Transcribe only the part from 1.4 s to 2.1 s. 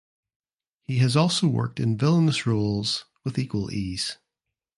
worked in